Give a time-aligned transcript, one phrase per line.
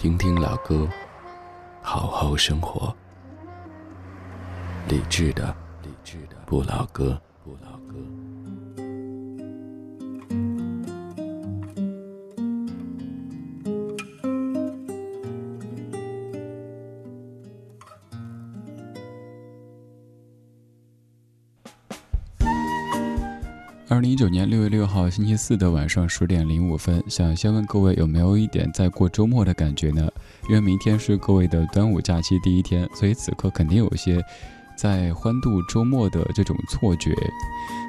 [0.00, 0.88] 听听老歌，
[1.82, 2.90] 好好生活。
[4.88, 7.20] 理智的，理智的不老歌，
[25.20, 30.10] 星期四的晚上十点零五分，想先问各位有没有一点在过周末的感觉呢？
[30.48, 34.24] 因为明天是各位的端午假期第一天，所以此刻肯定有些
[34.74, 37.14] 在欢度周末的这种错觉。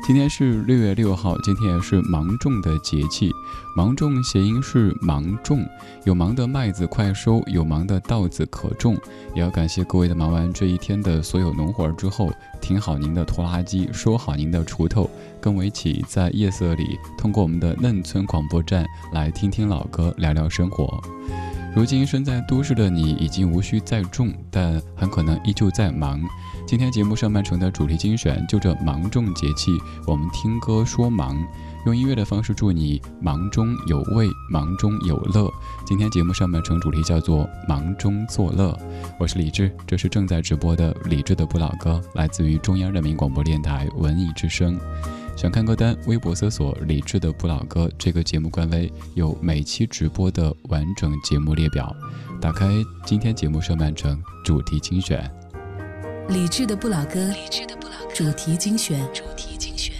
[0.06, 3.31] 今天是六月六号，今天也是芒种的节气。
[3.78, 5.66] 芒种谐音是芒种，
[6.03, 8.97] 有芒的麦子快收，有芒的稻子可种。
[9.34, 15.09] 也要感谢各位的忙完这一天的所有农活之后，停好您的拖拉机，收好您的锄头，
[15.42, 21.02] 跟我一起在夜色里，通过我们的嫩村广播站来听听老歌，聊聊生活。
[21.73, 26.22] 如今身在都市的你，已经无需再种，但很可能依旧在忙。
[26.67, 29.72] 今天节目上半程的主题精选，就这芒种节气，
[30.06, 31.36] 我们听歌说忙，
[31.86, 35.50] 用音乐的方式祝你忙中有味，忙中有乐。
[35.86, 38.78] 今天节目上半程主题叫做忙中作乐，
[39.17, 44.78] 我是李志，这是正在直播的李志的不老歌，来自于中央人民广播电台文艺之声。
[45.36, 51.96] 想看歌单，微博搜索“李智的不老歌”这个节目官微，有每期直播的完整节目列表。
[52.40, 52.68] 打开
[53.06, 55.20] 今天节目上半程主题精选。
[56.30, 57.31] 理智的不老歌，
[58.14, 59.02] 主题精选。
[59.12, 59.96] 主题精选。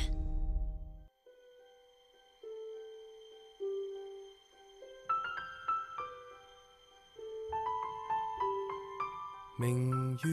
[9.58, 10.30] 明月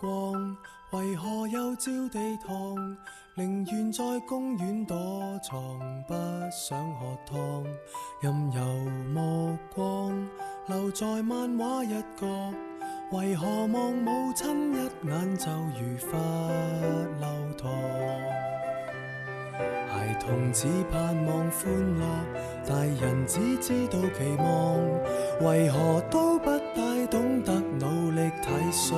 [0.00, 0.56] 光，
[0.92, 2.96] 为何又照地堂？
[3.38, 4.96] 宁愿在公园躲
[5.44, 5.78] 藏，
[6.08, 6.14] 不
[6.50, 7.64] 想喝汤。
[8.20, 8.60] 任由
[9.14, 10.28] 目光
[10.66, 12.26] 留在漫画一角。
[13.12, 14.76] 为何望母亲一
[15.06, 16.18] 眼就如罰
[17.20, 17.70] 留堂？
[19.86, 22.04] 孩童只盼望欢乐，
[22.66, 25.48] 大人只知道期望。
[25.48, 28.96] 为何都不大懂得努力体恤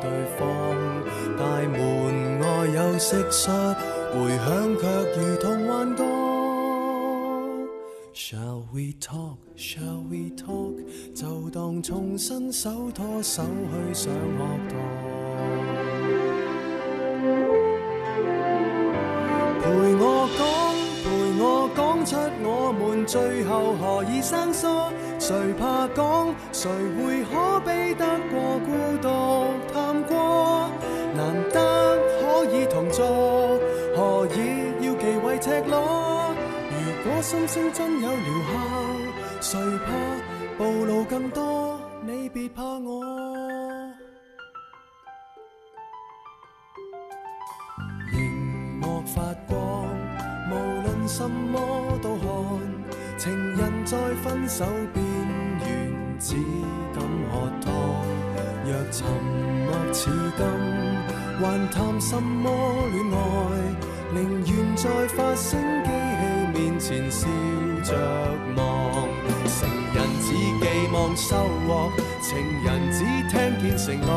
[0.00, 0.81] 对方？
[3.02, 3.74] 蟋蟀，
[4.14, 4.46] 回响
[4.78, 4.86] 却
[5.16, 6.04] 如同幻觉。
[8.14, 9.38] Shall we talk?
[9.56, 10.76] Shall we talk?
[11.12, 14.78] 就当重新手拖手去上学堂。
[19.60, 19.64] 陪
[19.98, 20.40] 我讲，
[21.02, 21.04] 陪
[21.42, 24.68] 我讲出我们最后何以生疏？
[25.18, 26.32] 谁怕讲？
[26.52, 28.70] 谁会可比得过孤
[29.02, 29.08] 独
[29.74, 30.51] 探过？
[32.90, 36.34] 何以要忌讳赤裸？
[36.70, 38.16] 如果心声真有疗
[39.40, 39.92] 效，谁怕
[40.58, 41.78] 暴露更多？
[42.04, 43.04] 你别怕我。
[48.12, 49.86] 荧幕发光，
[50.50, 52.26] 无论什么都看。
[53.18, 55.04] 情人在分手边
[55.60, 56.34] 缘，只
[56.92, 57.72] 敢喝汤。
[58.64, 59.06] 若沉
[59.66, 60.42] 默似金，
[61.42, 62.48] 还谈什么
[62.92, 63.16] 恋爱？
[64.14, 65.92] 宁愿在发声机器。
[66.54, 67.26] 面前笑
[67.82, 67.90] 着
[68.56, 69.08] 望，
[69.48, 70.28] 成人只
[70.60, 71.34] 寄望收
[71.66, 72.98] 获，情人只
[73.28, 74.08] 听见承诺，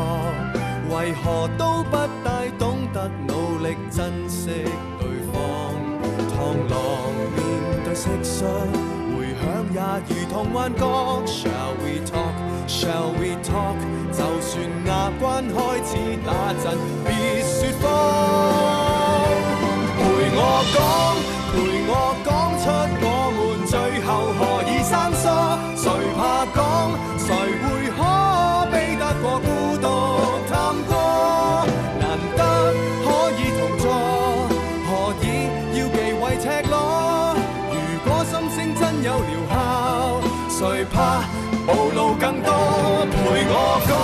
[0.96, 4.50] 为何都不大懂得努力珍惜
[5.00, 5.34] 对方？
[6.30, 6.38] 螳
[6.70, 6.76] 螂
[7.34, 7.38] 面
[7.84, 8.44] 对蟋蟀，
[9.46, 9.78] 想也
[10.08, 10.82] 如同幻觉。
[11.24, 12.34] Shall we talk?
[12.66, 13.78] Shall we talk?
[14.10, 15.54] 就算牙关开
[15.84, 15.92] 始
[16.26, 17.14] 打震，别
[17.44, 17.86] 说谎，
[19.98, 20.02] 陪
[20.34, 20.40] 我
[20.74, 20.76] 讲。
[21.52, 21.54] 陪
[21.88, 21.90] 我
[22.24, 22.28] 讲
[22.58, 22.64] 出
[23.02, 23.06] 我
[23.36, 23.38] 们
[23.68, 24.08] 最后
[39.06, 39.54] 有疗效
[40.50, 41.22] 谁怕
[41.64, 42.50] 暴露更多
[43.06, 43.14] 陪
[43.46, 43.54] 我
[43.86, 43.94] 讲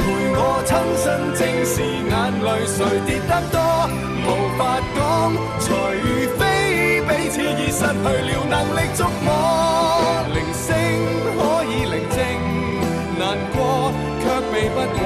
[0.00, 0.02] 陪
[0.32, 1.04] 我亲身
[1.36, 2.10] 正视眼
[2.42, 3.56] 泪谁跌得多？
[4.24, 4.60] 无法
[4.96, 4.98] 讲
[5.60, 5.66] 除
[6.38, 6.40] 非
[7.02, 9.28] 彼此已失去了能力触摸。
[10.32, 10.66] 铃声
[11.36, 12.16] 可以宁静
[13.18, 13.22] 难
[13.52, 13.56] 过
[14.18, 14.98] 却避不过。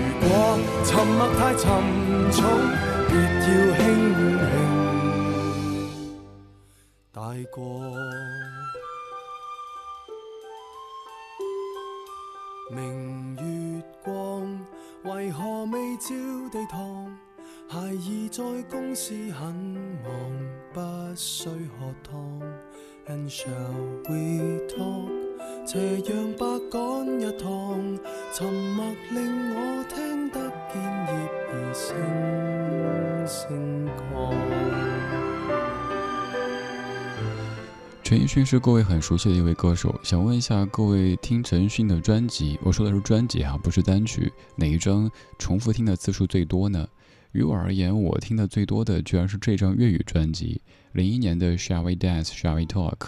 [0.00, 0.32] 如果
[0.86, 1.60] 沉默太沉
[2.32, 2.36] 重
[3.10, 3.46] 别要轻
[3.76, 4.81] 轻
[12.70, 14.66] 明月光，
[15.04, 16.14] 為何未照
[16.50, 17.18] 地堂？
[17.68, 19.54] 孩兒在公司很
[20.02, 20.12] 忙，
[20.74, 20.80] 不
[21.14, 22.10] 需喝湯。
[23.08, 25.10] And shall we talk？
[25.66, 27.98] 斜陽白趕一趟，
[28.32, 30.38] 沉默令我聽得
[30.72, 31.10] 見葉
[31.50, 34.51] 兒聲聲降。
[38.12, 46.86] 陈奕迅是各位很熟悉的一位歌手，想问一下各位听陈奕迅的专辑，我说的是专辑啊，不是单曲，哪一张重复听的次数最多呢？
[47.32, 50.60] 于我而言，我听的最多的居然是这张粤语专辑，
[50.92, 52.98] 零一年的《Shall We Dance, Shall We Talk》。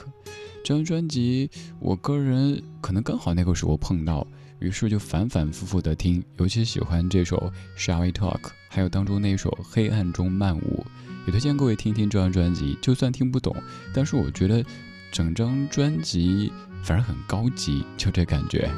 [0.65, 4.27] 这张专辑，我个人可能刚好那个时候碰到，
[4.59, 8.41] 于是就反反复复的听，尤其喜欢这首《Shall We Talk》，
[8.71, 10.87] 还有当中那首《黑暗中漫舞》，
[11.27, 12.79] 也推荐各位听听这张专辑。
[12.81, 13.55] 就算听不懂，
[13.93, 14.65] 但是我觉得
[15.15, 16.53] 整张专辑
[16.83, 18.69] 反而很高级，就这感觉。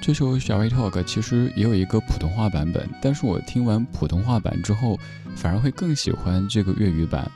[0.00, 4.96] 这首《小 We Talk》其实也有一个普通话版本，但是我听完普通话版之后，
[5.34, 7.28] 反而会更喜欢这个粤语版。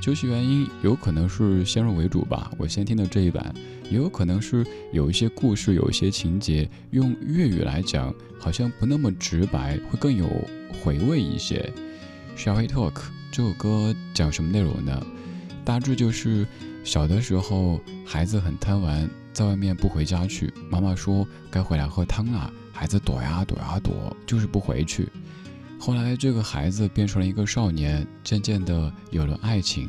[0.00, 3.52] 究其原因，有可能是先入为主吧，我先听的这一版，
[3.90, 10.26] 也有可能是有一些故事、有一些情节，用粤语来讲，好像不那么直白，会更有
[10.82, 11.70] 回味一些。
[12.36, 12.92] 《Shall We Talk》
[13.30, 15.06] 这首歌讲什么内容呢？
[15.64, 16.46] 大致就是
[16.82, 19.08] 小的时候，孩子很贪玩。
[19.32, 25.08] 在外面不回家去，妈妈说该回来喝汤了，孩子躲呀躲呀躲，就是不回去。
[25.78, 29.88] 后来这个孩子变成了一个少年，渐渐的有了爱情。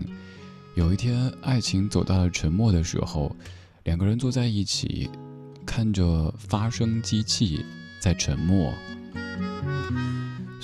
[0.76, 3.36] 有一天，爱情走到了沉默的时候，
[3.84, 5.10] 两个人坐在一起，
[5.66, 7.66] 看着发声机器
[8.00, 8.74] 在沉默。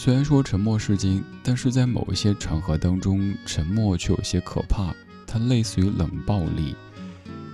[0.01, 4.95] 虽然说沉默是金，但是在某一些场合当中，沉默却有些可怕，
[5.27, 6.73] 它类似于冷暴力。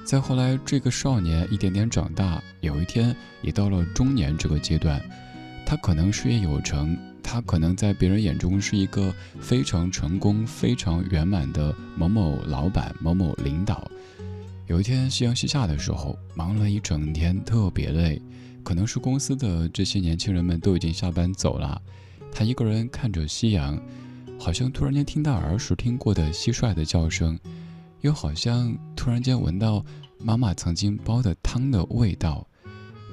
[0.05, 5.01] 再后来，这个少年一点点长大，有一天也到了中年这个阶段，
[5.65, 13.89] 他可能事业有成，他可能在别人眼中是一个非常成功、非常圆满的某某老板、某某领导。
[14.67, 18.21] 有一天夕阳西下的时候，忙了一整天，特别累，
[18.63, 21.81] 可能是公司的这些年轻人们都已经下班走了，
[22.37, 23.81] 他一个人看着夕阳，
[24.37, 27.39] 好像突然间听到儿时听过的蟋蟀的叫声。
[28.01, 29.83] 又好像突然间闻到
[30.19, 32.45] 妈妈曾经煲的汤的味道，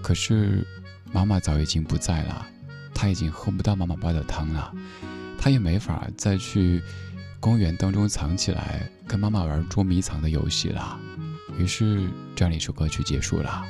[0.03, 0.67] 可是
[1.13, 2.45] 妈妈早已经不在了，
[2.93, 4.75] 他已经喝不到妈妈煲的汤了，
[5.39, 6.83] 他也没法再去
[7.39, 10.99] 公园当中藏起来跟妈妈玩捉迷藏的游戏了。
[11.57, 13.65] 于是这样一首歌曲结束了。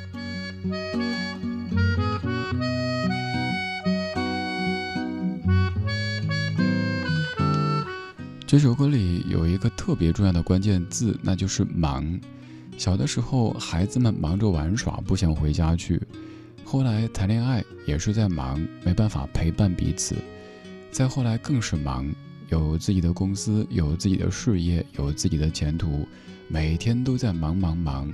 [8.53, 12.21] 这首歌里有一个特别重要的关键字，那就是忙。
[12.77, 15.99] 小的时候，孩子们忙着玩耍，不想回家去；
[16.63, 20.17] 后来谈恋爱也是在忙，没办法陪伴彼此；
[20.91, 22.07] 再后来更是忙，
[22.49, 26.07] 有自己的公司，有自己的事业，有自己的前途，
[26.47, 28.07] 每天都在忙忙忙，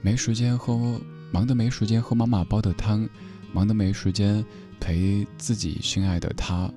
[0.00, 0.96] 没时间喝，
[1.32, 3.04] 忙的没时间喝妈妈煲的汤，
[3.52, 4.44] 忙的没时间
[4.78, 6.72] 陪自己心爱的他，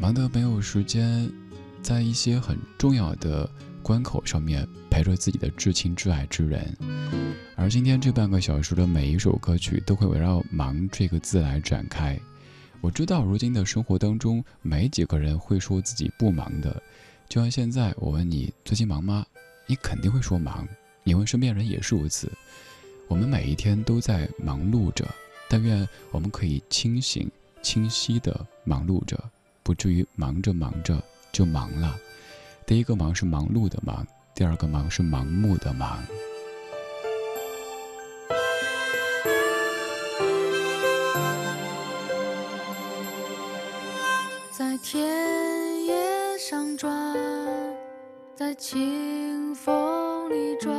[0.00, 1.30] 忙的没有时间。
[1.82, 3.48] 在一些很重要的
[3.82, 6.76] 关口上面陪着自己的至亲至爱之人，
[7.56, 12.18] 而今天这半个小时的每一首歌曲都会围绕“忙”这个字来展开。
[12.80, 16.80] 我知道，如今的生活当中，没几个人会说自己不忙的。
[17.28, 19.26] 就像现在，我问你最近忙吗？
[19.66, 20.66] 你肯定会说忙。
[21.02, 22.30] 你问身边人也是如此。
[23.08, 25.04] 我们每一天都在忙碌着，
[25.48, 27.28] 但愿我们可以清醒、
[27.60, 29.18] 清晰的忙碌着，
[29.62, 31.02] 不至于忙着忙着。
[31.32, 31.96] 就忙了，
[32.66, 35.98] 第一个忙是忙碌的忙，第二个忙是盲目的忙。
[44.50, 47.16] 在田野上转，
[48.34, 50.70] 在清风里转，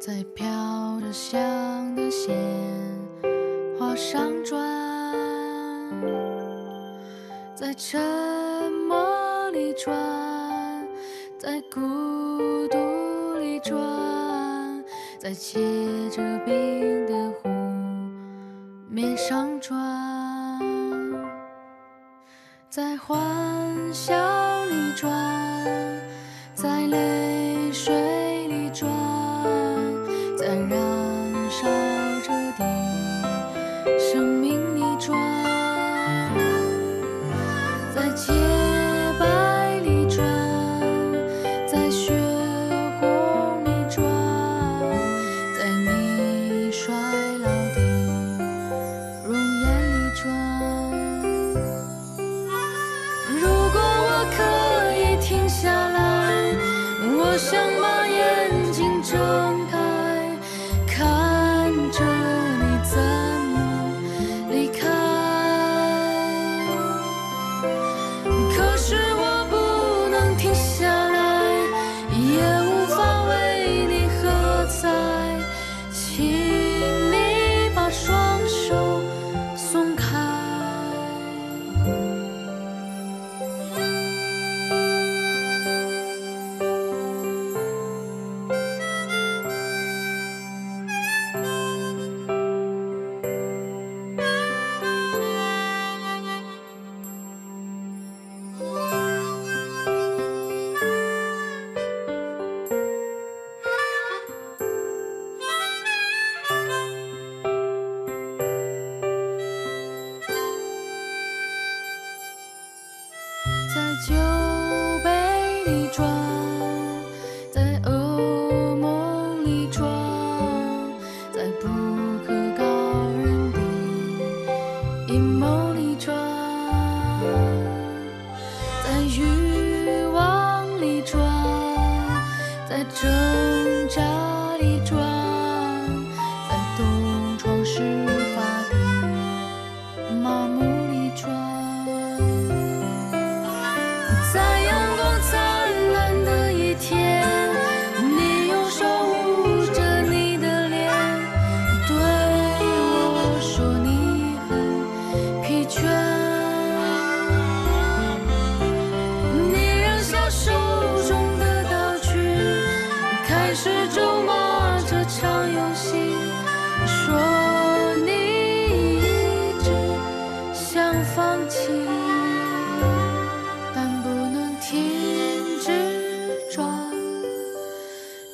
[0.00, 2.34] 在飘着香的鲜
[3.78, 4.58] 花上转，
[7.54, 8.69] 在沉默。
[9.82, 10.86] 转，
[11.38, 11.80] 在孤
[12.68, 13.78] 独里转，
[15.18, 15.58] 在结
[16.10, 17.48] 着冰的湖
[18.90, 19.78] 面上转，
[22.68, 23.18] 在欢
[23.90, 24.14] 笑
[24.66, 25.39] 里转，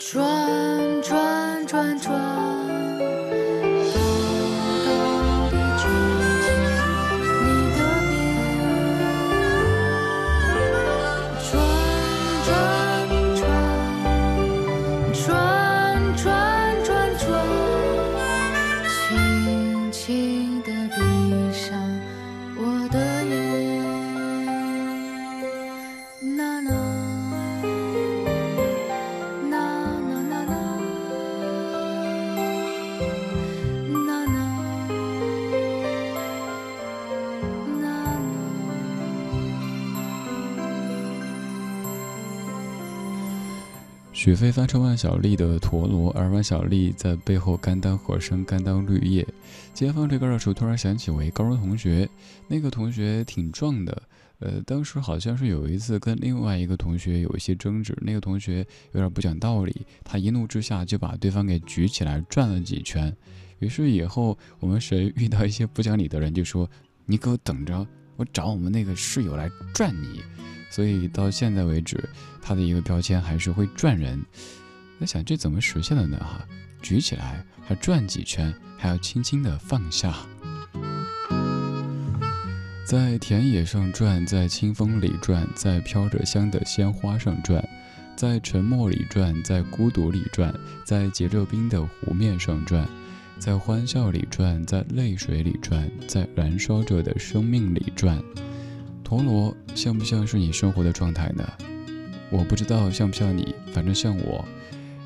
[0.08, 2.55] 转转转转。
[44.26, 49.24] 许飞翻唱万晓利的《陀螺》，而万晓利在背后甘当和声，甘当绿叶。
[49.72, 52.10] 今天放这歌的时候，突然想起我一高中同学，
[52.48, 54.02] 那个同学挺壮的。
[54.40, 63.16] 呃，当时好像是有一次跟另外一个同学有一些争执，那个同学有点不讲道理，他一怒之下就把对方给举起来转了几圈。
[63.60, 66.68] 于是以后我们谁遇到一些不讲理的人，就说
[67.06, 70.20] ：“你给我等着，我找我们那个室友来转你。”
[70.76, 72.06] 所以到现在为止，
[72.42, 74.22] 他的一个标签还是会转人。
[75.00, 76.18] 在想这怎么实现的呢？
[76.18, 76.46] 哈，
[76.82, 80.14] 举起来还转几圈，还要轻轻的放下。
[82.84, 87.66] 在田野上转，在清风里转，在飘着香的鲜花上转，
[88.14, 90.54] 在沉默里转，在孤独里转，
[90.84, 92.86] 在结着冰的湖面上转，
[93.38, 98.22] 在欢笑里转，在泪水里转，在燃烧着的生命里转。
[99.06, 101.48] 陀螺像不像是你生活的状态呢？
[102.28, 104.44] 我不知道像不像你，反正像我。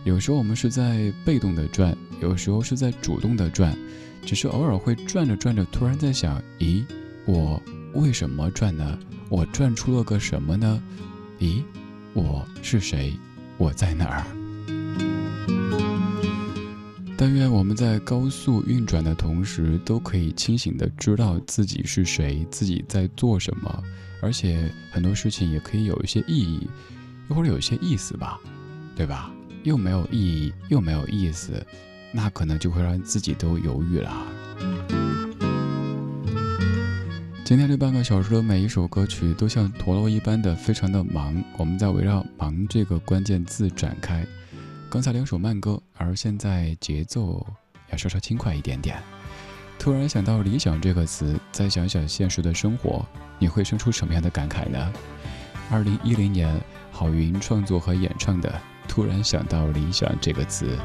[0.05, 3.77] 有时候我们是在被动的转，有时候是在主动的转，
[4.25, 6.83] 只是偶尔会转着转着，突然在想：咦，
[7.27, 8.99] 我为什么转呢？
[9.29, 10.83] 我转出了个什么呢？
[11.39, 11.63] 咦，
[12.15, 13.13] 我是谁？
[13.59, 14.40] 我在哪儿？
[17.21, 23.85] 但愿我们在高速运转的同时，都可以清醒的知道自己是谁，自己在做什么，
[24.23, 26.67] 而且很多事情也可以有一些意义，
[27.29, 28.41] 又或者有一些意思吧，
[28.97, 29.31] 对吧？
[29.65, 31.63] 又没有意义，又没有意思，
[32.11, 34.27] 那可能就会让自己都犹豫了。
[37.45, 44.27] 今天这半个小时的每一首歌曲，都像陀螺一般的非常的忙，我们在围绕“忙”这个关键字展开。
[44.91, 47.47] 刚才两首慢歌，而现在节奏
[47.91, 49.01] 要稍稍轻快一点点。
[49.79, 53.07] 突然想到“理想”这个词，再想想现实的生活，
[53.39, 54.93] 你会生出什么样的感慨呢？
[55.71, 58.51] 二零一零年，郝云创作和演唱的
[58.89, 60.77] 《突然想到理想》这个词。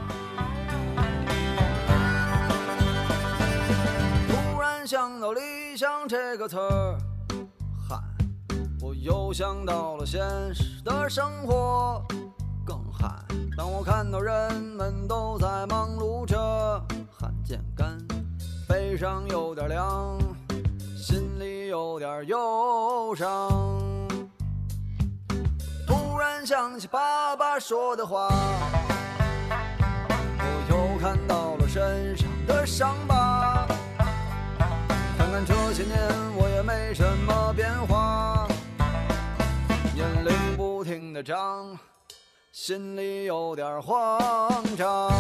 [4.30, 5.42] 突然想到理
[5.76, 6.98] 想这个词儿，
[7.90, 8.00] 嗨，
[8.80, 10.22] 我又想到了现
[10.54, 12.06] 实的生活。
[13.00, 13.26] 更嗨！
[13.58, 16.38] 当我看到人们都在忙碌着，
[17.18, 17.98] 汗渐干，
[18.68, 20.18] 背上有点凉，
[20.98, 23.50] 心里有点忧伤。
[25.88, 28.30] 突然想起爸爸说的话，
[30.40, 33.68] 我又看到了身上的伤疤。
[35.18, 35.98] 看看这些年，
[36.36, 38.48] 我也没什么变化，
[39.94, 41.78] 年龄不停的长。
[42.68, 45.14] 心里有点慌张，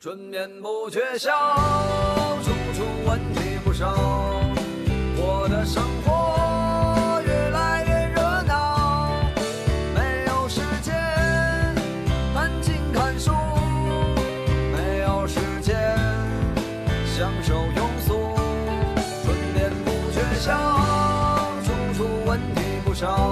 [0.00, 1.30] 春眠不觉晓，
[2.42, 3.94] 处处问题不少，
[5.18, 9.12] 我的生活越来越热闹，
[9.94, 10.94] 没有时间
[12.34, 13.32] 安静看书，
[14.72, 15.76] 没有时间
[17.04, 18.34] 享受庸俗，
[19.26, 20.56] 春眠不觉晓，
[21.66, 23.31] 处处问题不少。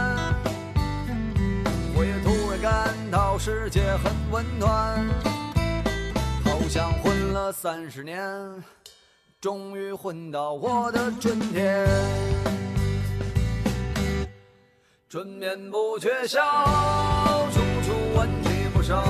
[3.43, 5.03] 世界很温暖，
[6.45, 8.23] 好像混了三十年。
[9.39, 11.87] 终于混到我的春天，
[15.09, 16.39] 春眠不觉晓，
[17.51, 19.03] 处处问题不少，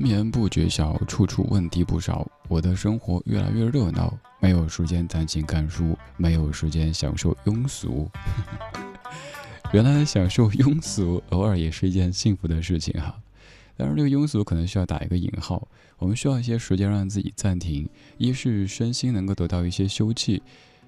[0.00, 2.26] 眠不觉晓，处处问题不少。
[2.48, 8.10] 我的生活越来越热闹，没有时间弹琴看书，没有时间享受庸俗。
[9.72, 13.14] 原来享受庸俗，偶尔也是一件幸福的事情哈。
[13.76, 15.68] 当然，这个庸俗可能需要打一个引号。
[15.98, 20.40] 我们需要一些时间让自己暂停，一是身心能够得到一些休憩，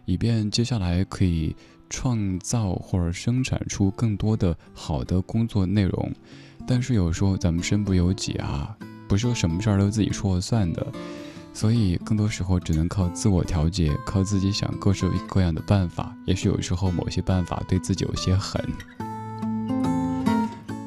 [0.07, 1.55] 以便接下来可以
[1.91, 6.13] 创造或者生产出更多的好的工作内容。
[6.67, 8.77] 但是有时候咱们身不由己啊。
[9.13, 10.87] 不是什么事儿都自己说了算的，
[11.53, 16.17] 所以更多时候只能靠自我调节，靠自己想各式各样的办法。
[16.25, 18.67] 也许有时候某些办法对自己有些狠。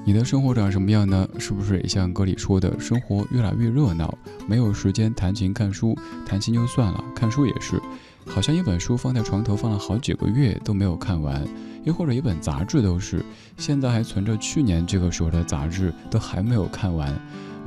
[0.03, 1.29] 你的生活长什么样呢？
[1.37, 4.11] 是不是也像歌里说的，生活越来越热闹，
[4.47, 7.79] 没有时间弹琴看书，弹琴就算了，看书也是，
[8.25, 11.47] 好像一本书放在床头放了好几个月都没有看完，
[11.83, 13.23] 又或者一本杂志都是，
[13.55, 17.13] 现在还存着去年这个时候的杂志，都还没有看完。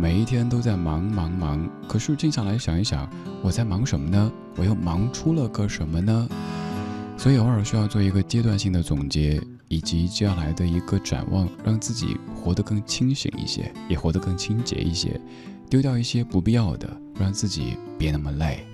[0.00, 3.10] 每一天都在忙忙忙，可是静下来想一想，
[3.42, 4.32] 我在忙什么呢？
[4.54, 6.28] 我又忙出了个什么呢？
[7.16, 15.20] 所以偶尔需要做一个阶段性的总结，以及接下来的一个展望，让自己活得更清醒一些，也活得更清洁一些，
[15.68, 18.64] 丢掉一些不必要的，让自己别那么累。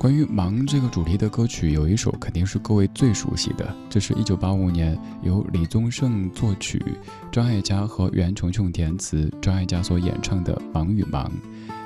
[0.00, 6.82] 关于“忙”这个主题的歌曲，有一首肯定是各位最熟悉的，这是一九八五年由李宗盛作曲，
[7.30, 11.30] 张艾嘉和袁琼琼填词，张艾嘉所演唱的《忙与忙》。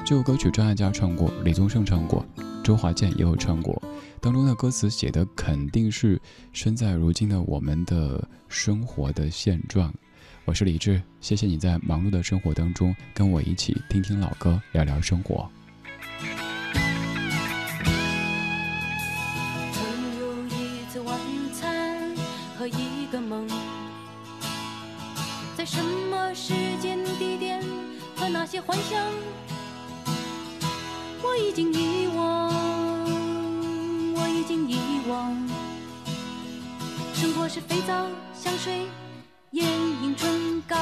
[0.07, 2.25] 这首歌曲张艾嘉唱过，李宗盛唱过，
[2.63, 3.83] 周华健也有唱过。
[4.21, 6.23] 当中的歌词写的肯定是
[6.53, 9.93] 身在如今的我们的生活的现状。
[10.45, 15.51] 我是李志，谢谢你在忙碌的生活当中跟我一起听听老歌，聊聊生活。
[28.55, 29.01] 些幻想，
[31.25, 32.55] 我已经遗忘，
[34.15, 35.37] 我已经遗忘。
[37.15, 38.87] 生活是肥皂、香水、
[39.51, 40.77] 眼影、唇膏，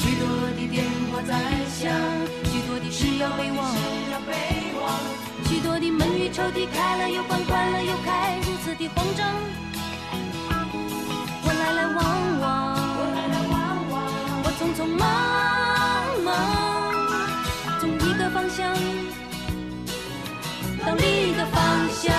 [0.00, 1.38] 许多的电话在
[1.70, 1.94] 响，
[2.50, 3.70] 许多的事要备忘，
[5.44, 9.32] 许多的门与抽屉开了又关，关了又开，如此的慌张。
[11.44, 12.81] 我来来往往。
[14.72, 15.04] 匆匆忙
[16.24, 16.32] 忙，
[17.78, 18.74] 从一个方向
[20.84, 22.14] 到另一个方向，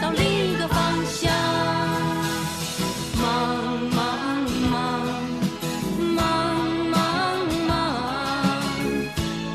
[0.00, 1.32] 到另一个方向，
[3.20, 3.22] 忙
[3.90, 3.98] 忙
[4.70, 4.72] 忙
[6.14, 6.18] 忙
[6.90, 6.94] 忙
[7.66, 7.72] 忙，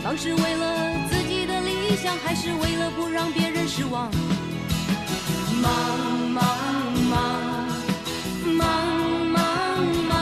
[0.03, 0.63] 忙是为了
[1.09, 4.11] 自己的理想，还是为了不让别人失望？
[5.61, 5.71] 忙
[6.29, 6.43] 忙
[7.09, 7.13] 忙
[8.45, 8.65] 忙
[9.33, 9.37] 忙
[10.07, 10.17] 忙，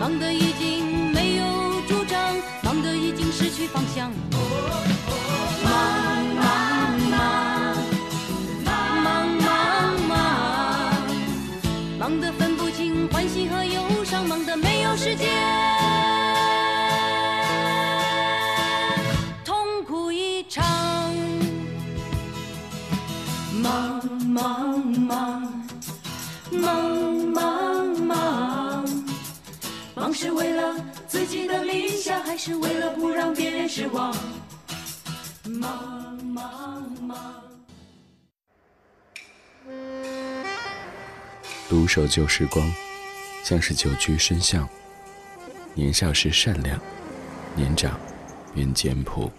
[0.00, 1.44] 忙得已经没有
[1.88, 4.12] 主张，忙得已经失去方向。
[32.44, 34.12] 是为了不让别人失望？
[35.44, 37.40] 忙忙忙。
[41.68, 42.68] 独守旧时光，
[43.44, 44.68] 像是久居深巷。
[45.72, 46.76] 年少时善良，
[47.54, 47.96] 年长
[48.56, 49.30] 愿简朴，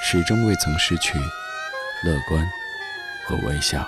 [0.00, 1.18] 始终未曾失去
[2.04, 2.48] 乐观
[3.26, 3.84] 和微笑。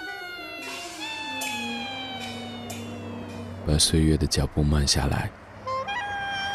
[3.65, 5.31] 把岁月的脚步慢下来，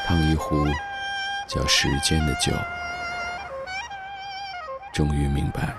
[0.06, 0.66] 烫一壶
[1.48, 2.52] 叫时间的酒，
[4.94, 5.74] 终于明白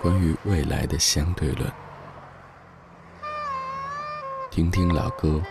[0.00, 1.70] 关于未来的相对论。
[4.50, 5.42] 听听老歌，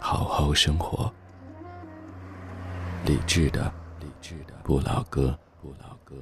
[0.00, 1.12] 好好生活。
[3.04, 6.16] 理智的，理智的不老歌，不老歌。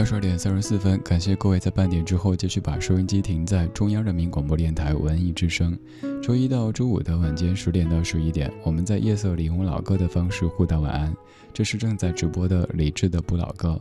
[0.00, 5.78] 二十二点三十四分，感谢各位在半点之后继续把收音机停在中央人民广播电台文艺之声。
[6.22, 11.14] 周一到周五的晚间十点到十一点，我们在夜色里用老歌的方式互道晚安。
[11.52, 13.78] 这是正在直播的理智的不老歌。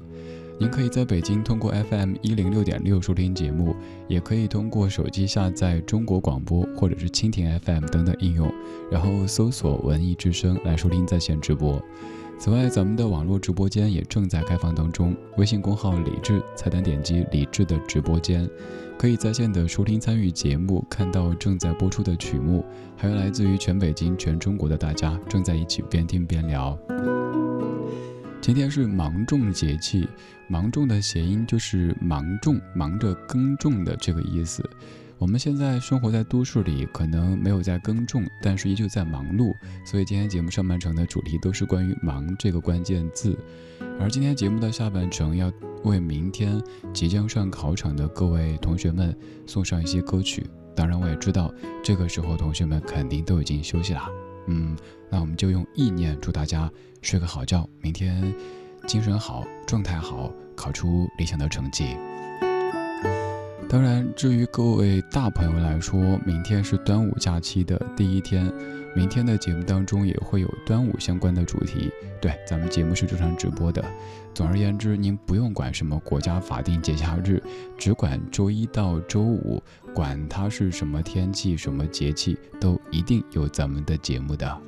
[0.60, 3.74] 您可以在北京通过 FM 一零六点六收听节目，
[4.10, 8.54] 也可以通过手机下载中国广播或者是蜻蜓 FM 等等应用，
[8.92, 11.82] 然后搜索“文艺之声”来收听在线直播。
[12.40, 18.50] 此外，咱们的网络直播间也正在开放当中，微信公号“李智”菜单点击“李智”的直播间，
[18.98, 22.64] 可以在线的收听参与节目，看到正在播出的曲目，
[22.96, 26.80] 还有来自于全北京、全中国的大家正在一起边听边聊。
[28.40, 30.08] 今天是芒种节气，
[30.48, 34.64] 芒种的谐音就是芒种，忙着耕种的这个意思。
[35.20, 39.54] 我们现在生活在都市里，可能没有在耕种，但是依旧在忙碌。
[39.84, 43.38] 所以今天节目上半程的主题都是关于“忙”这个关键字。
[44.00, 45.52] 而今天节目的下半程要
[45.84, 46.58] 为明天
[46.94, 49.14] 即将上考场的各位同学们
[49.46, 50.50] 送上一些歌曲。
[50.74, 51.54] 当然，我也知道
[51.84, 54.08] 这个时候同学们肯定都已经休息啦。
[54.48, 54.74] 嗯，
[55.12, 58.34] 那我们就用意念祝大家睡个好觉，明天
[58.88, 61.98] 精神好，状态好，考出理想的成绩。
[63.70, 68.52] 当然，至于各位大朋友来说，明天是端午假期的第一天，
[68.96, 71.92] 明天的节目当中也会有端午相关的主题。
[72.20, 73.86] 对，咱们节目是正常直播的。
[74.34, 77.40] 总而言之，您不用管什么国家法定节假日，
[77.78, 79.62] 只管周一到周五，
[79.94, 84.62] 管它是什么天气、什么节气，都一定有咱们的节目的。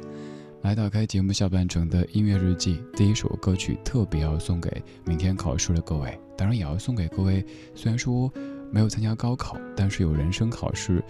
[0.62, 4.72] 来打开节目下半程的音乐日记，第一首歌曲特别要送给
[5.04, 7.44] 明天考试的各位，当然也要送给各位。
[7.74, 8.32] 虽然说
[8.72, 11.04] 没有参加高考，但是有人生考试，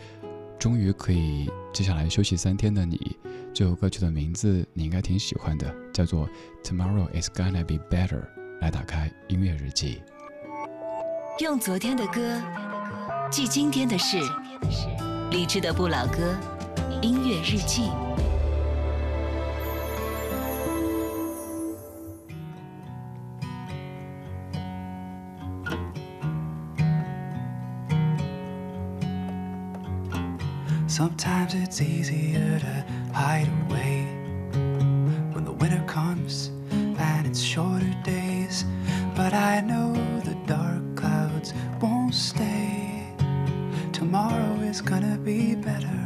[0.60, 3.16] 终于可以接下来休息三天的你。
[3.54, 6.28] 这首歌曲的名字你应该挺喜欢的，叫做
[6.64, 8.20] 《Tomorrow Is Gonna Be Better》。
[8.62, 10.04] 来打开音乐日记，
[11.40, 12.40] 用昨天的歌
[13.32, 14.20] 记今天的事，
[15.32, 16.38] 理智的不老歌，
[17.02, 17.90] 音乐日记。
[31.02, 34.04] Sometimes it's easier to hide away
[35.34, 38.66] when the winter comes and it's shorter days.
[39.16, 43.04] But I know the dark clouds won't stay.
[43.92, 46.02] Tomorrow is gonna be better.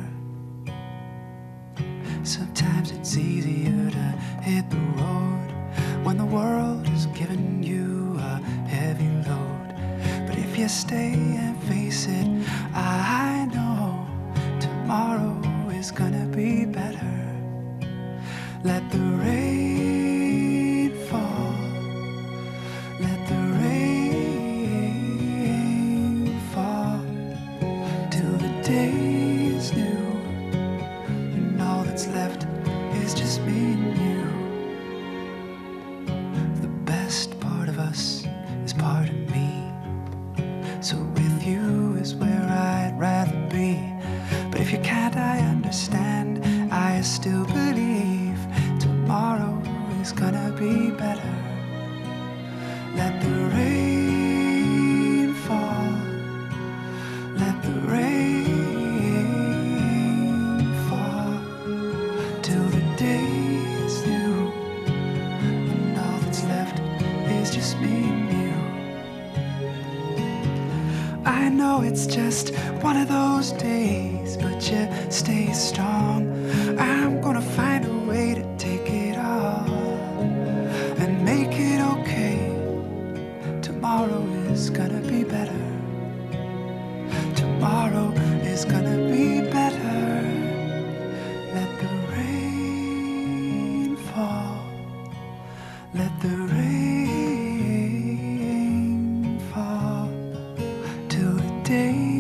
[2.24, 4.08] Sometimes it's easier to
[4.48, 5.50] hit the road
[6.06, 9.76] when the world is giving you a heavy load.
[10.26, 11.12] But if you stay
[11.44, 12.35] and face it,
[15.96, 17.16] gonna be better.
[18.64, 19.35] Let the rain
[101.66, 102.15] day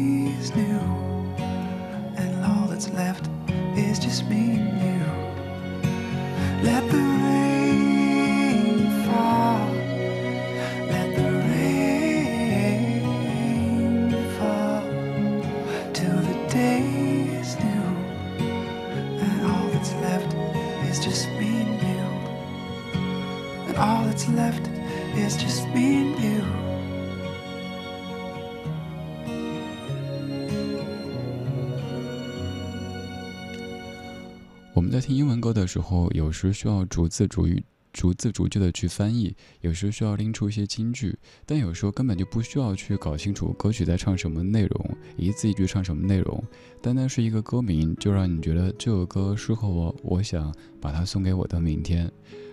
[34.96, 41.14] 在听英文歌的时候，有时需要逐字逐语、逐字逐句的去翻译，有时需要拎出一些金句，
[41.46, 46.42] 但有时候根本就不需要去搞清楚歌曲在唱什么内容，一字一句唱什么内容，
[46.82, 52.10] 单单是一个歌名就让你觉得这首歌适合我，我想把它送给我的明天。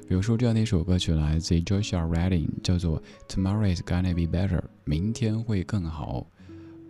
[0.09, 6.27] 比如说这样的一首歌曲来自 Joshua Reding，叫做《Tomorrow is gonna be better》，明天会更好。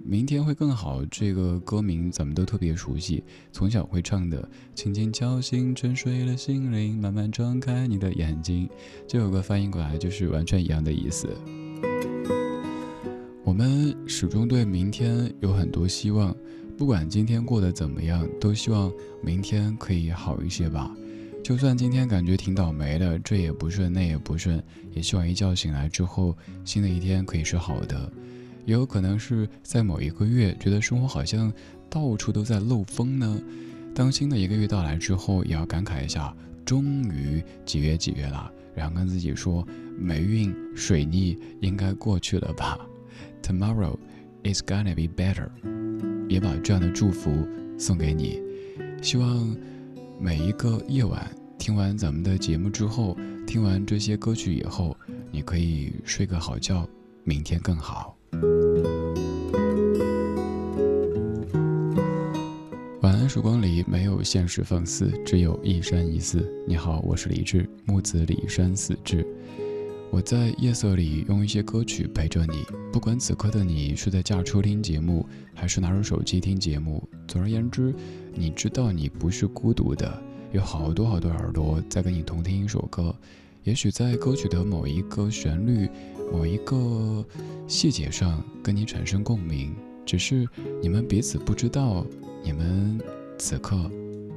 [0.04, 4.48] 明天会更好，这个歌名咱们都特别熟悉，从小会唱的。
[4.74, 8.68] 轻轻敲醒沉睡的心灵，慢慢张开你的眼睛。
[9.06, 11.28] 这首歌翻译过来就是完全一样的意思。
[13.44, 16.34] 我们始终对明天有很多希望，
[16.76, 20.90] 不管今天过得怎么样，都希望明天可以好一些吧。
[21.44, 24.62] 就算今天感觉挺倒霉的，这也不顺，那也不顺，
[24.92, 28.12] 也希望一觉醒来之后，新的一天可以是好的。
[28.64, 31.52] 也有可能是在某一个月，觉得生活好像
[31.90, 33.40] 到处都在漏风呢。
[33.94, 39.66] 当新的一个月到来之后，也要感慨一下，终于几月几月了，然后跟自己说，
[39.98, 42.78] 霉运水逆应该过去了吧。
[43.42, 43.98] Tomorrow
[44.44, 45.48] is gonna be better，
[46.28, 47.46] 也把这样的祝福
[47.76, 48.40] 送给你。
[49.02, 49.56] 希望
[50.20, 54.96] 每一个夜晚，听完咱们的节目之后，听完这些歌曲以后，
[55.30, 56.88] 你可以睡个好觉，
[57.24, 58.16] 明天更好。
[63.00, 66.50] 晚安，曙光里没有现实放肆，只有一山一寺。
[66.66, 69.26] 你好，我是李志，木子李山寺志。
[70.10, 77.06] 我在夜色里用一些歌曲陪着你，不管此刻的你是在驾车听节目，还是拿着手机听节目。
[77.28, 77.94] 总而言之，
[78.34, 83.14] 你知道你不是孤独的，有好多好多耳朵在跟你同听一首歌。
[83.64, 85.88] 也许在歌曲的某一个旋律、
[86.32, 87.22] 某一个
[87.68, 90.48] 细节上跟你产生共鸣，只是
[90.80, 92.06] 你们彼此不知道，
[92.42, 92.98] 你们
[93.38, 93.90] 此刻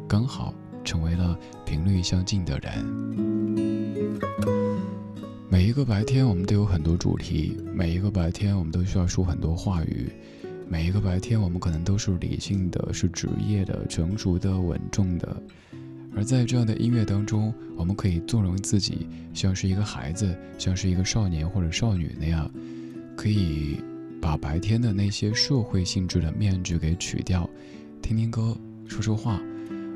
[0.05, 0.53] 刚好
[0.83, 2.85] 成为了频率相近的人。
[5.47, 10.09] 每一个白天，我们都有很多主题；每一个白天，我们都需要说很多话语；
[10.67, 15.41] 每一个白天，我们可能都是理性的、是职业的、成熟的、稳重的。
[16.15, 22.49] 而在这样的音乐当中，我们可以纵容自己，像是一个孩子，像是一个少年或者少女那样，
[23.17, 23.77] 可以
[24.21, 27.49] 把白天的那些社会性质的面具给取掉，
[28.01, 29.41] 听听歌，说说话，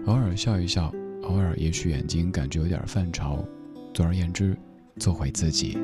[0.06, 3.44] 偶尔笑一笑，偶尔也许眼睛感觉有点泛潮。
[3.94, 4.58] 总而言之，
[4.98, 5.78] 做回自己。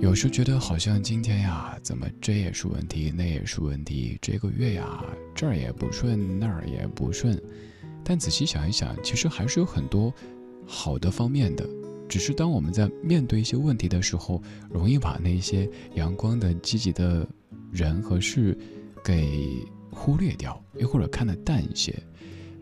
[0.00, 7.38] 有有时觉得好像今天呀，怎么这也是问题，那也是问题，这个月呀，这儿也不顺，那儿也不顺。
[8.08, 10.10] 但仔细想一想，其实还是有很多
[10.66, 11.68] 好的方面的。
[12.08, 17.28] 只是当我们在面对一些问题的时候，容易把那些阳光的、积极的
[17.70, 18.56] 人和事
[19.04, 21.94] 给忽略掉，又或者看得淡一些。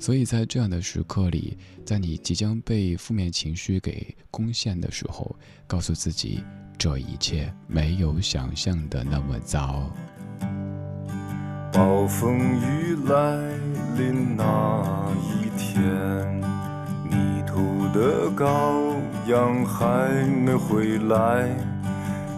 [0.01, 5.37] 所以在这样的时刻里，在你即将被负面情绪给攻陷的时候，
[5.69, 6.43] 告诉自己，
[6.77, 9.89] 这一切没有想象的那么糟。
[11.73, 13.66] 暴风雨来
[13.97, 14.85] 临那
[15.23, 15.83] 一天，
[17.03, 18.95] 迷途的羔
[19.27, 20.11] 羊还
[20.45, 21.49] 没回来，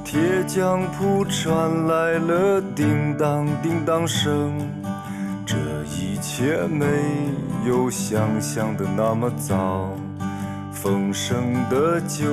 [0.04, 4.56] 铁匠铺传来了叮当叮当声。
[5.44, 6.86] 这一切没
[7.66, 9.90] 有想象的那么糟，
[10.70, 12.26] 丰盛的酒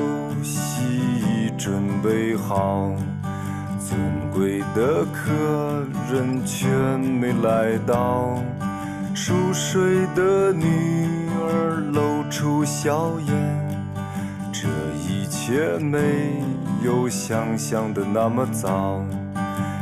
[0.43, 2.91] 席已准备好，
[3.79, 3.99] 尊
[4.31, 5.83] 贵的客
[6.13, 8.37] 人却没来到，
[9.15, 13.33] 熟睡的女儿露出笑颜，
[14.51, 14.67] 这
[14.99, 16.43] 一切没
[16.83, 19.01] 有想象的那么糟，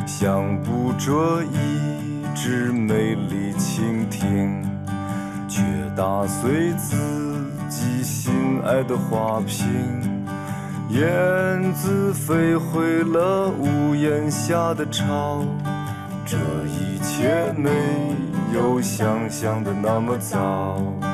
[0.05, 2.03] 想捕捉一。
[2.35, 4.63] 只美丽蜻蜓，
[5.47, 5.61] 却
[5.95, 6.95] 打碎自
[7.69, 8.33] 己心
[8.65, 9.65] 爱的花瓶。
[10.89, 15.45] 燕子飞回了屋檐下的巢，
[16.25, 17.69] 这一切没
[18.53, 21.12] 有想象的那么糟。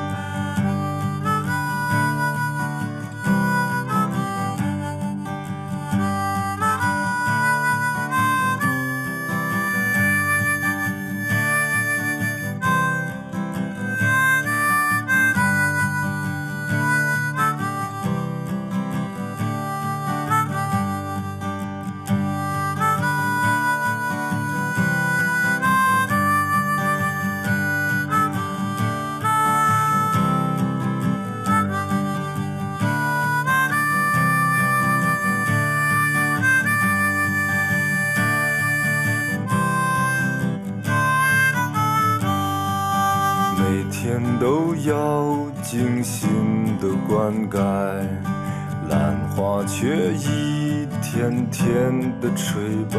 [52.20, 52.98] 的垂白。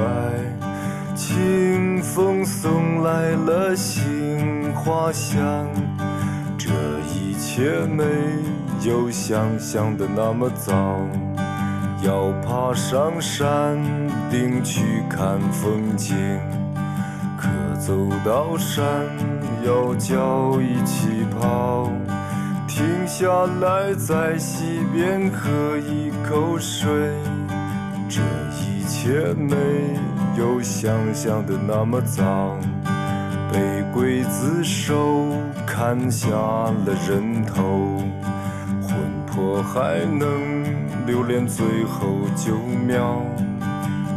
[1.13, 5.67] 清风送来了杏花香，
[6.57, 6.69] 这
[7.13, 8.03] 一切没
[8.81, 10.99] 有想象的那么糟。
[12.01, 13.77] 要爬上山
[14.31, 16.15] 顶去看风景，
[17.37, 17.47] 可
[17.79, 17.93] 走
[18.25, 18.83] 到山
[19.63, 21.91] 腰脚一起跑。
[22.67, 23.27] 停下
[23.59, 26.89] 来，在溪边喝一口水。
[29.03, 29.55] 这一切没
[30.37, 32.55] 有想象的那么糟。
[33.51, 33.59] 被
[33.95, 35.27] 刽子手
[35.65, 37.97] 砍下了人头，
[38.79, 38.95] 魂
[39.25, 40.63] 魄还能
[41.07, 43.23] 留恋最后九秒。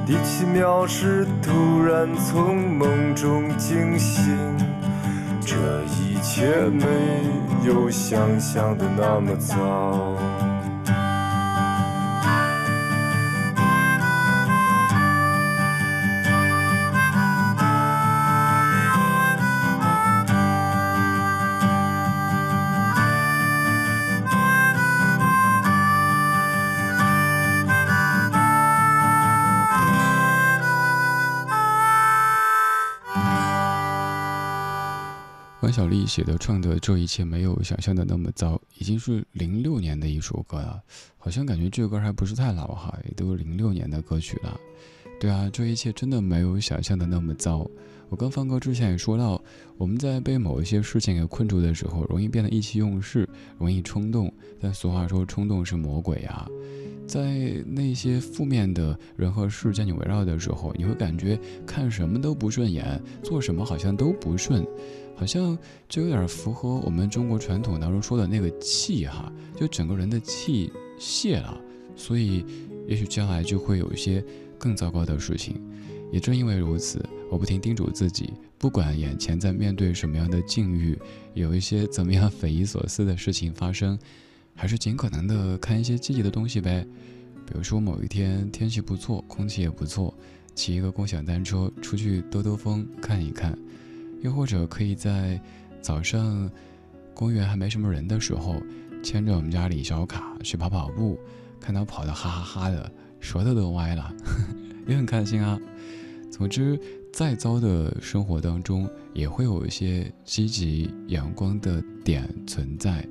[0.07, 4.37] 第七秒时，突然从梦中惊醒。
[5.41, 6.85] 这一切没
[7.67, 10.14] 有想象的那么糟。
[35.75, 40.81] 小丽写的唱的这一切没有想象的那么糟，已经是零六年的一首歌了，
[41.19, 44.57] 好像感觉这个歌还不是太老哈，也都零六年的歌曲了。
[45.19, 47.69] 对啊，这一切真的没有想象的那么糟。
[48.09, 49.43] 我跟放歌之前也说到，
[49.77, 54.33] 我们在被某一些事情给困住的时候，容易变得意气用事，容易冲动。
[54.61, 56.49] 但俗话说，冲动是魔鬼呀。
[57.05, 64.65] 在那些负面的人和事将你围绕的时候，你会感觉看什么都不顺眼，做什么好像都不顺。
[65.17, 65.57] 好像
[65.89, 71.61] 就有点符合我们中国传统当中说的那个气哈，就整个人的气泄了，
[71.97, 72.45] 所以
[72.87, 74.25] 也许将来就会有一些
[74.59, 75.61] 更糟糕的事情。
[76.13, 80.97] 也正因为如此，我不停叮嘱自己，不管眼前在面对什么样的境遇，
[81.33, 83.99] 有一些怎么样匪夷所思的事情发生，
[84.55, 86.87] 还是尽可能的看一些积极的东西呗。
[87.47, 90.15] 比如说某一天天气不错，空气也不错，
[90.55, 93.59] 骑一个共享单车出去兜兜风，看一看。
[94.25, 95.39] 又或者可以在
[95.83, 96.51] 早上
[97.13, 98.57] 公园还没什么人的时候，
[99.03, 101.19] 牵着我们家李小卡去跑跑步，
[101.61, 104.11] 看他跑得哈哈哈的，舌头都歪了，
[104.89, 105.61] 也很开心啊。
[106.31, 106.81] 总之，
[107.13, 113.07] 再糟的生活当中，也会有一些积极阳光的点存在；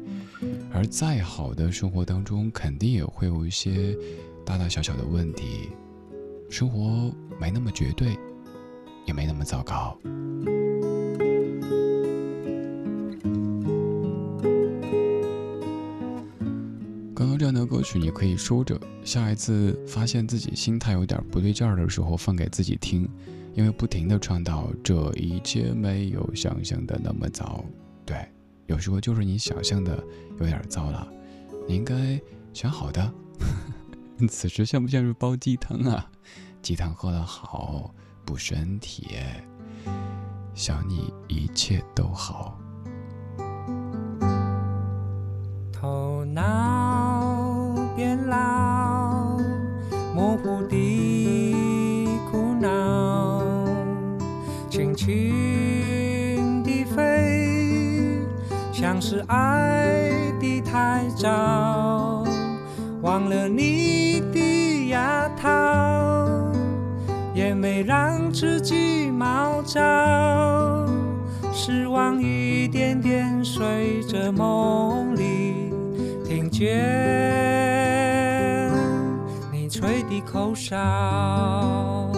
[0.73, 3.95] 而再好的生活当中，肯定也会有一些
[4.43, 5.69] 大大小小的问题。
[6.49, 8.17] 生活没那么绝对，
[9.05, 9.95] 也没那么糟糕。
[17.37, 23.09] 这样的歌曲你可以收着，下一次发现自己心态有点不对劲儿的时候放给自己听，
[23.53, 27.63] 因为不停的唱到这一切没有想象的那么糟，
[28.05, 28.27] 对，
[28.67, 30.03] 有时候就是你想象的
[30.39, 31.07] 有点糟了，
[31.67, 32.19] 你应该
[32.53, 33.13] 选好的。
[34.29, 36.09] 此时像不像是煲鸡汤啊？
[36.61, 39.17] 鸡汤喝了好补身体，
[40.53, 42.57] 想你一切都好。
[45.71, 46.41] 头脑
[59.27, 60.09] 爱
[60.39, 62.23] 的太早，
[63.01, 65.49] 忘了你的牙套，
[67.33, 69.79] 也没让自己毛躁。
[71.51, 75.71] 失望一点点随着梦里
[76.25, 76.71] 听见
[79.51, 82.12] 你吹的口哨。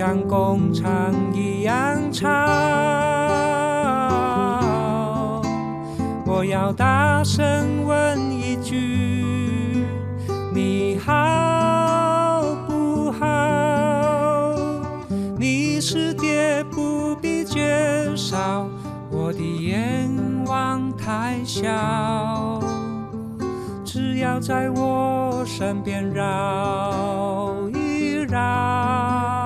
[0.00, 2.26] 像工厂一样吵，
[6.24, 9.84] 我要大声问一句：
[10.54, 14.54] 你好不好？
[15.38, 18.66] 你是爹不必介绍，
[19.10, 20.08] 我的愿
[20.46, 22.58] 望太小，
[23.84, 29.39] 只要在我身边绕一绕。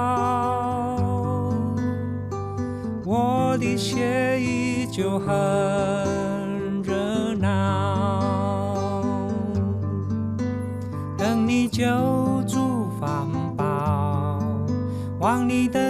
[4.96, 5.26] 就很
[6.84, 8.92] 热闹，
[11.18, 11.84] 等你救
[12.46, 13.26] 助环
[13.56, 14.38] 保，
[15.18, 15.83] 往你的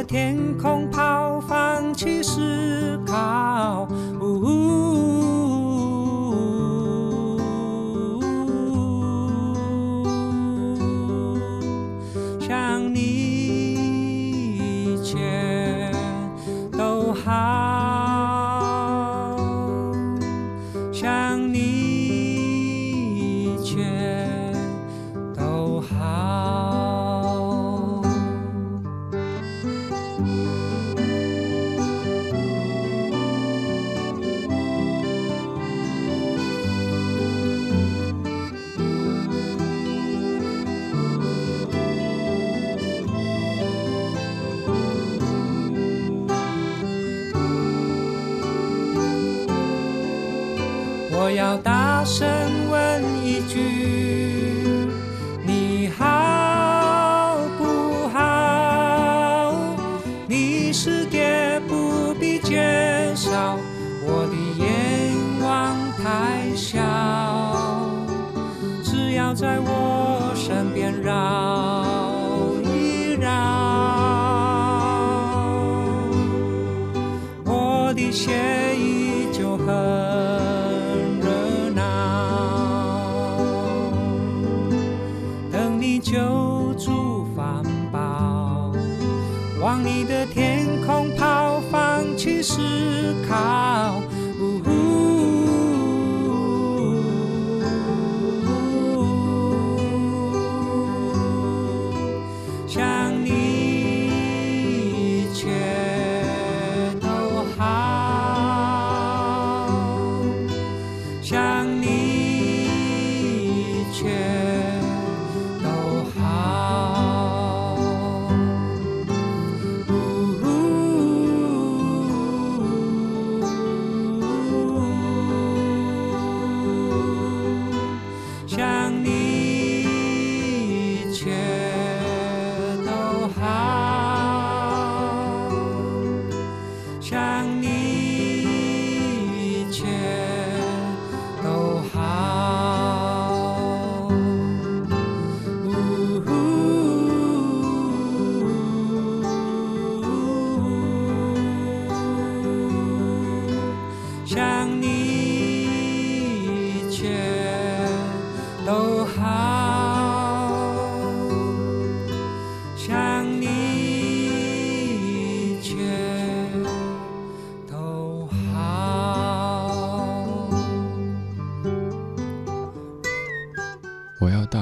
[78.14, 78.53] 我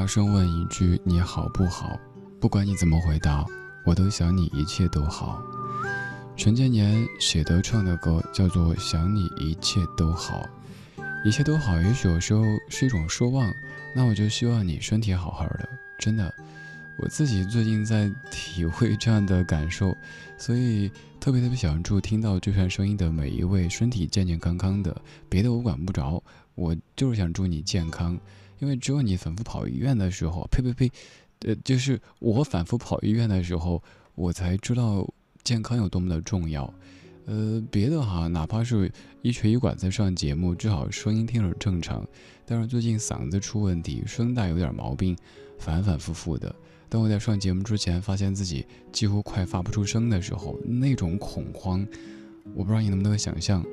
[0.03, 1.97] 大声问一句：你好不好？
[2.41, 3.47] 不管你怎么回答，
[3.87, 5.41] 我都想你一切都好。
[6.37, 10.45] 陈建年写的唱的歌叫做《想你一切都好》，
[11.25, 13.55] 一切都好，也许有时候是一种奢望。
[13.95, 15.69] 那我就希望你身体好好的，
[16.01, 16.35] 真的。
[16.99, 19.97] 我自己最近在体会这样的感受，
[20.37, 20.91] 所以
[21.21, 25.01] 特别特别想祝听到这段声音的每一位身体健健康康的。
[25.29, 26.21] 别的我管不着，
[26.57, 28.19] 我就是想祝你健康，
[28.63, 30.93] 因为只有你反复跑医院的时候，呸呸呸，
[31.41, 33.83] 呃，就是我反复跑医院的时候，
[34.15, 35.05] 我才知道
[35.43, 36.73] 健康有多么的重要。
[37.27, 38.89] 呃，别的哈，哪怕是
[39.21, 42.07] 一瘸一拐在上节目，至少声音听着正常。
[42.47, 45.17] 但是最近嗓子出问题，声带有点毛病，
[45.59, 46.55] 反反复复的。
[46.89, 51.85] 当我在上节目之前，发现自己几乎快发不出声的时候，那种恐慌，
[52.55, 53.65] 我不知道你能不能想象。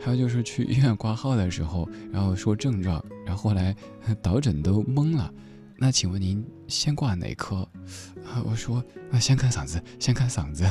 [0.00, 3.74] 还有就是去医院挂号的时候，然后说症状，然后后来
[4.22, 5.32] 导诊都懵了。
[5.78, 7.68] 那请问您先挂哪科？
[8.24, 10.64] 啊，我说那先看嗓子，先看嗓子。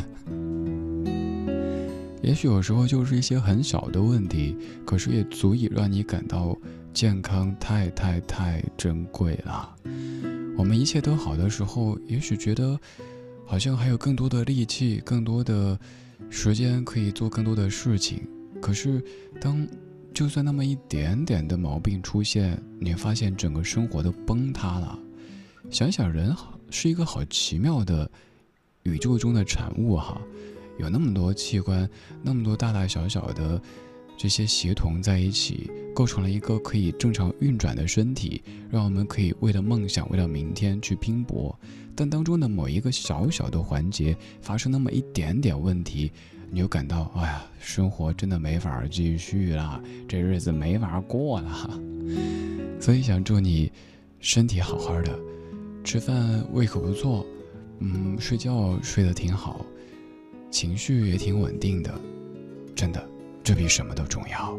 [2.24, 6.58] 也许有时候就是一些很小的问题，可是也足以让你感到
[6.92, 9.76] 健康太太太珍贵了。
[10.58, 12.80] 我们一切都好的时候，也许觉得
[13.46, 15.78] 好像还有更多的力气、更多的
[16.32, 18.28] 时间可以做更多的事情。
[18.66, 19.00] 可是，
[19.40, 19.68] 当
[20.12, 24.98] 就算那么一点点的毛病出现，你发现整个生活都崩塌了。
[25.70, 26.36] 想想人
[26.72, 28.10] 是一个好奇妙的
[28.82, 30.20] 宇宙中的产物哈。
[30.80, 31.88] 有那么多器官，
[32.24, 33.62] 那么多大大小小的
[34.18, 38.42] 这些协同在一起，构成了一个可以正常运转的身体，
[38.72, 41.56] 让我们可以为了梦想，为了明天去拼搏。
[41.96, 46.12] 但当中的某一个小小的环节发生那么一点点问题，
[46.52, 51.80] 你就感到，哎呀，生活真的没法继续了，这日子没法过了。
[52.80, 53.72] 所以想祝你
[54.20, 55.20] 身体好好的，
[55.84, 57.26] 吃饭胃口不错，
[57.80, 59.66] 嗯，睡觉睡得挺好。
[60.52, 61.94] 情绪也挺稳定的，
[62.74, 63.06] 真的，
[63.44, 64.58] 这比什么都重要。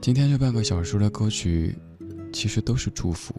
[0.00, 1.74] 今天这半个小时的歌曲，
[2.32, 3.34] 其实都是祝福。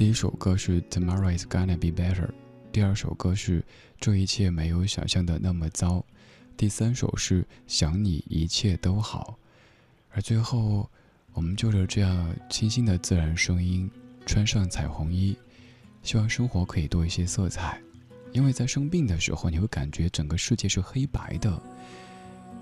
[0.00, 2.26] 第一首歌是《Tomorrow Is Gonna Be Better》，
[2.72, 3.60] 第二首歌是
[4.00, 5.98] 《这一切没有想象的那么糟》，
[6.56, 9.38] 第三首是《想你一切都好》，
[10.08, 10.88] 而最后，
[11.34, 13.90] 我们就着这样清新的自然声音，
[14.24, 15.36] 穿上彩虹衣。
[16.02, 17.78] 希望生活可以多一些色彩，
[18.32, 21.62] 因为在生病的时候，你会感觉整个世界是黑白的，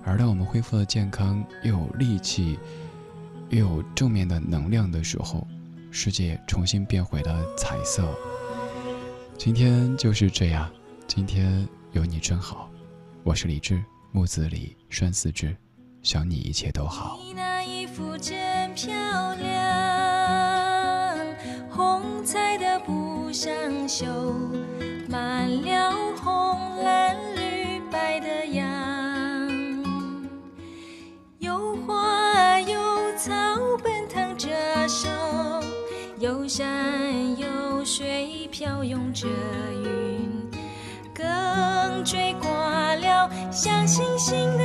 [0.04, 2.58] 而当我们恢复了健康，又有力气，
[3.50, 5.46] 又有正面的能量的时候，
[5.90, 8.04] 世界重新变回了彩色。
[9.36, 10.70] 今天就是这样，
[11.06, 12.70] 今天有你真好。
[13.24, 13.82] 我是李志，
[14.12, 15.56] 木子李，栓四志，
[16.02, 17.18] 想你一切都好。
[17.22, 18.92] 你那衣服真漂
[19.34, 19.48] 亮，
[21.70, 23.50] 红彩的不想
[23.88, 24.06] 绣
[36.58, 40.50] 山有水飘涌着云，
[41.14, 42.50] 更追过
[42.96, 44.57] 了像星星